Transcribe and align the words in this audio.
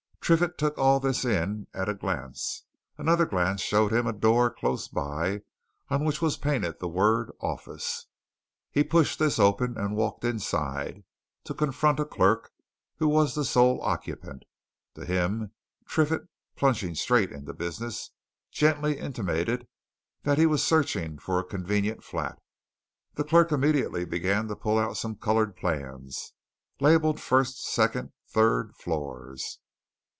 Triffitt 0.23 0.57
took 0.57 0.77
all 0.77 1.01
this 1.01 1.25
in 1.25 1.67
at 1.73 1.89
a 1.89 1.93
glance; 1.93 2.63
another 2.97 3.25
glance 3.25 3.59
showed 3.59 3.91
him 3.91 4.07
a 4.07 4.13
door 4.13 4.49
close 4.49 4.87
by 4.87 5.41
on 5.89 6.05
which 6.05 6.21
was 6.21 6.37
painted 6.37 6.79
the 6.79 6.87
word 6.87 7.31
"Office." 7.41 8.05
He 8.69 8.83
pushed 8.85 9.19
this 9.19 9.39
open 9.39 9.77
and 9.77 9.93
walked 9.93 10.23
inside, 10.23 11.03
to 11.43 11.53
confront 11.53 11.99
a 11.99 12.05
clerk 12.05 12.51
who 12.95 13.09
was 13.09 13.35
the 13.35 13.43
sole 13.43 13.81
occupant. 13.81 14.43
To 14.95 15.03
him, 15.05 15.51
Triffitt, 15.85 16.29
plunging 16.55 16.95
straight 16.95 17.31
into 17.33 17.51
business, 17.51 18.11
gently 18.51 18.99
intimated 18.99 19.67
that 20.23 20.37
he 20.37 20.45
was 20.45 20.63
searching 20.63 21.17
for 21.17 21.39
a 21.39 21.43
convenient 21.43 22.05
flat. 22.05 22.39
The 23.15 23.25
clerk 23.25 23.51
immediately 23.51 24.05
began 24.05 24.47
to 24.47 24.55
pull 24.55 24.79
out 24.79 24.95
some 24.95 25.15
coloured 25.17 25.57
plans, 25.57 26.31
labelled 26.79 27.19
first, 27.19 27.61
second, 27.65 28.13
third 28.29 28.77
floors. 28.77 29.57